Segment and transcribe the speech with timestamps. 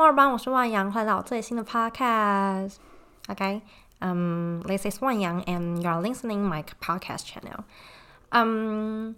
[0.00, 3.62] 墨尔班，我是万阳，欢迎来到最新的 podcast。Okay,
[4.00, 7.64] um, this is Wan Yang, and you're listening my podcast channel.
[8.30, 9.16] Um,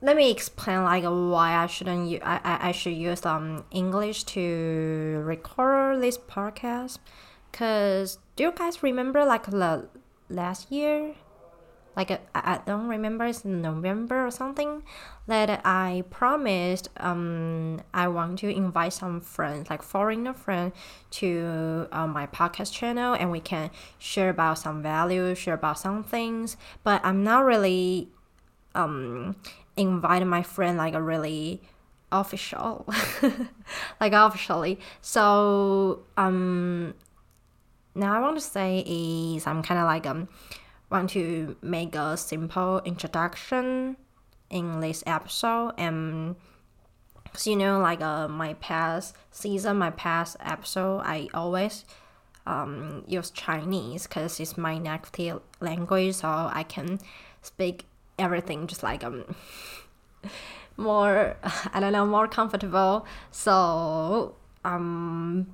[0.00, 4.24] let me explain like why I shouldn't use I, I, I should use um English
[4.34, 6.98] to record this podcast.
[7.52, 9.88] Cause do you guys remember like the
[10.28, 11.14] last year
[11.99, 14.83] Like I, don't remember it's November or something
[15.27, 20.73] that I promised um I want to invite some friends like foreigner friends
[21.19, 26.05] to uh, my podcast channel and we can share about some values share about some
[26.05, 26.55] things.
[26.85, 28.07] But I'm not really
[28.75, 29.35] um
[29.75, 31.61] inviting my friend like a really
[32.13, 32.87] official
[33.99, 34.79] like officially.
[35.01, 36.93] So um
[37.93, 40.29] now I want to say is I'm kind of like um
[40.89, 43.97] want to make a simple introduction
[44.49, 46.35] in this episode and
[47.35, 51.85] so you know like uh, my past season my past episode i always
[52.47, 56.99] um, use chinese because it's my native language so i can
[57.41, 57.85] speak
[58.17, 59.23] everything just like um
[60.77, 61.37] more
[61.73, 63.05] i don't know more comfortable.
[63.31, 64.35] So
[64.65, 65.47] um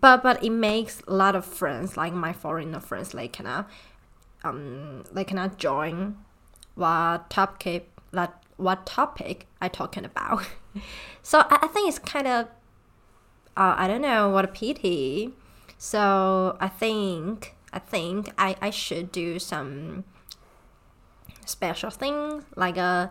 [0.00, 3.64] but but it makes a lot of friends like my foreigner friends like kind of
[4.48, 6.16] um they cannot join
[6.74, 10.48] what topic like what topic I talking about.
[11.22, 12.46] so I, I think it's kind of
[13.56, 15.32] uh, I don't know what a pity.
[15.78, 20.04] So I think I think I, I should do some
[21.44, 23.08] special thing like a uh,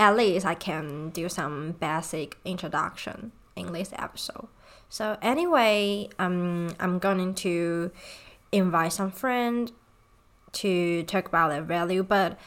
[0.00, 4.46] at least I can do some basic introduction in this episode.
[4.88, 7.90] So anyway, um, I'm going to
[8.52, 9.72] invite some friend
[10.52, 12.38] to talk about their value, but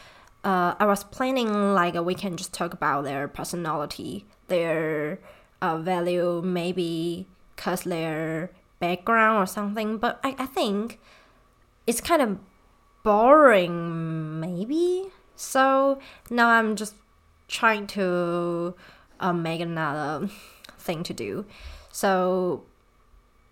[0.44, 5.19] uh, I was planning like we can just talk about their personality, their
[5.61, 9.97] uh, value, maybe cause their background or something.
[9.97, 10.99] But I, I think
[11.85, 12.39] it's kind of
[13.03, 15.07] boring, maybe.
[15.35, 16.95] So now I'm just
[17.47, 18.75] trying to
[19.19, 20.29] uh, make another
[20.78, 21.45] thing to do.
[21.91, 22.63] So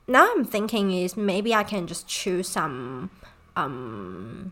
[0.08, 3.12] now I'm thinking is maybe I can just choose some
[3.59, 4.52] um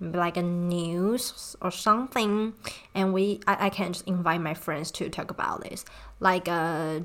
[0.00, 2.52] like a news or something
[2.94, 5.84] and we I, I can just invite my friends to talk about this.
[6.20, 7.00] Like uh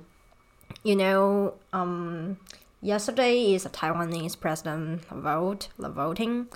[0.84, 2.38] you know um
[2.82, 6.48] yesterday is a taiwanese president vote the voting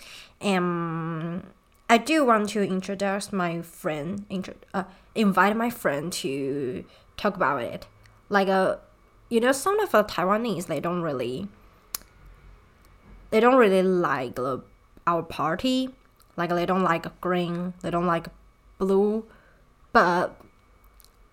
[0.42, 1.44] and
[1.90, 6.84] i do want to introduce my friend intro, uh, invite my friend to
[7.16, 7.88] talk about it.
[8.30, 8.78] Like uh
[9.30, 11.48] you know some of the taiwanese they don't really
[13.30, 14.62] they don't really like the
[15.08, 15.90] our party.
[16.38, 18.28] Like they don't like green, they don't like
[18.78, 19.26] blue,
[19.94, 20.36] but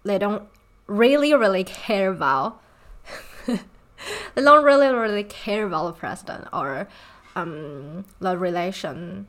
[0.04, 0.44] they don't
[0.86, 2.60] really really care about.
[3.46, 6.88] they don't really really care about the president or
[7.34, 9.26] um, the relation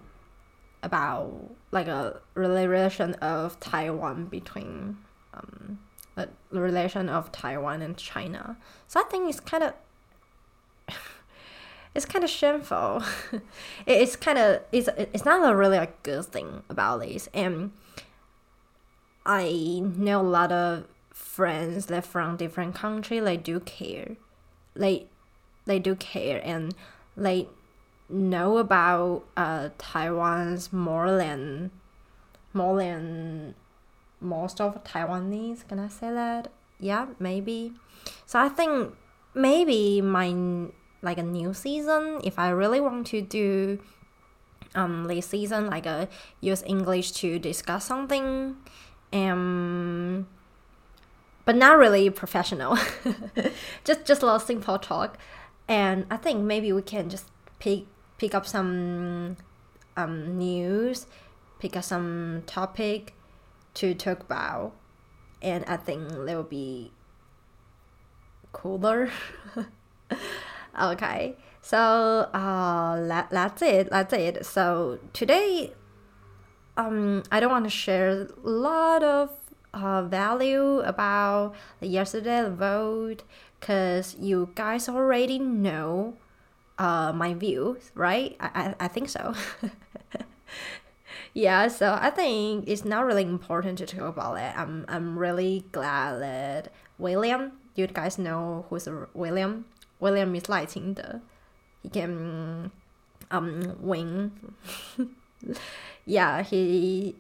[0.84, 1.34] about
[1.72, 4.98] like a relation of Taiwan between
[5.34, 5.80] um,
[6.16, 8.58] the relation of Taiwan and China.
[8.88, 9.74] So I think it's kind of
[11.96, 13.04] it's kind of shameful.
[13.86, 17.30] it's kind of it's it's not a really a good thing about this.
[17.34, 17.72] And
[19.26, 23.20] I know a lot of friends that from different country.
[23.20, 24.16] They do care.
[24.76, 25.08] They
[25.66, 26.74] they do care and
[27.16, 27.48] they
[28.10, 31.72] know about uh Taiwan's more than
[32.54, 33.56] more than
[34.20, 35.68] most of Taiwanese.
[35.68, 36.52] Can I say that?
[36.80, 37.74] Yeah, maybe.
[38.26, 38.94] So I think
[39.34, 40.34] maybe my
[41.04, 42.22] like a new season.
[42.24, 43.80] If I really want to do
[44.76, 46.06] um this season like a uh,
[46.42, 48.58] use English to discuss something
[49.12, 50.26] um
[51.46, 52.78] but not really professional.
[53.84, 55.18] Just just a little simple talk.
[55.68, 57.28] And I think maybe we can just
[57.60, 57.86] pick
[58.18, 59.38] pick up some
[59.98, 61.06] um news
[61.64, 63.14] pick up some topic
[63.74, 64.74] to talk about.
[65.42, 66.92] And I think that will be
[68.52, 69.10] cooler
[70.80, 71.78] Okay, so
[72.34, 73.90] uh, that, that's it.
[73.90, 74.46] That's it.
[74.46, 75.74] So today,
[76.78, 79.30] um, I don't want to share a lot of
[79.74, 83.24] uh, value about yesterday vote
[83.60, 86.16] because you guys already know
[86.78, 88.36] uh, my views, right?
[88.40, 88.50] I,
[88.80, 89.34] I, I think so.
[91.34, 94.54] yeah, so I think it's not really important to talk about it.
[94.58, 99.66] I'm, I'm really glad that William, you guys know who's William?
[100.04, 101.24] William is Lai Ching-te
[101.82, 102.72] he can
[103.32, 104.32] um win
[106.06, 107.16] yeah he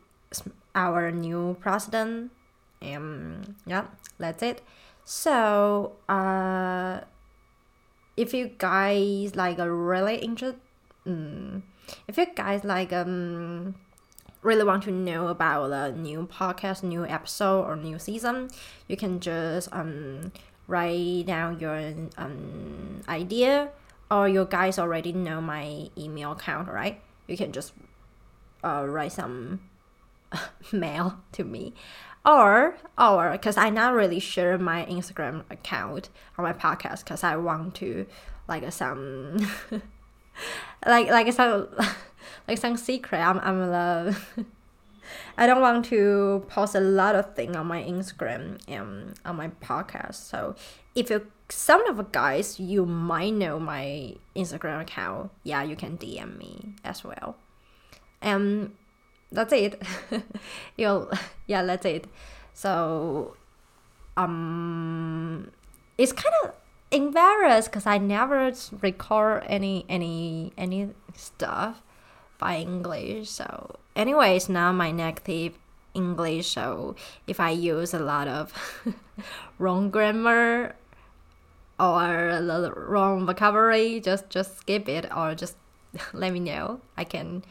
[0.75, 2.31] our new president.
[2.81, 3.85] Um, yeah
[4.17, 4.61] that's it.
[5.05, 7.01] So, uh,
[8.15, 10.59] if you guys like a really interested,
[11.05, 11.63] um,
[12.07, 13.75] if you guys like um
[14.41, 18.49] really want to know about the new podcast, new episode, or new season,
[18.87, 20.31] you can just um
[20.67, 23.69] write down your um idea,
[24.09, 27.01] or you guys already know my email account, right?
[27.27, 27.73] You can just
[28.63, 29.61] uh, write some
[30.71, 31.73] mail to me
[32.25, 37.35] or or because I not really share my Instagram account on my podcast because I
[37.35, 38.05] want to
[38.47, 39.37] like some
[40.85, 41.67] like like some
[42.47, 43.19] like some secret.
[43.19, 44.17] I'm I'm the
[45.37, 49.49] I don't want to post a lot of things on my Instagram and on my
[49.61, 50.15] podcast.
[50.15, 50.55] So
[50.95, 55.97] if you some of the guys you might know my Instagram account, yeah, you can
[55.97, 57.35] DM me as well.
[58.21, 58.73] And
[59.31, 59.81] that's it.
[60.77, 61.11] You'll
[61.47, 62.05] yeah, that's it.
[62.53, 63.35] So
[64.17, 65.51] um
[65.97, 66.53] it's kind of
[66.91, 71.81] embarrassed because I never record any any any stuff
[72.39, 73.29] by English.
[73.29, 75.58] So anyways, now my negative
[75.94, 76.48] English.
[76.48, 76.94] So
[77.26, 78.52] if I use a lot of
[79.58, 80.74] wrong grammar
[81.78, 85.56] or the wrong vocabulary, just just skip it or just
[86.12, 86.80] let me know.
[86.96, 87.44] I can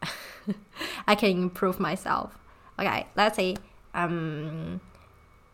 [1.07, 2.31] I can improve myself.
[2.79, 3.57] Okay, let's see.
[3.93, 4.79] 嗯，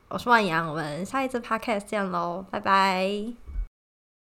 [0.09, 3.46] 我是万阳，我们下一次 podcast 见喽，拜拜。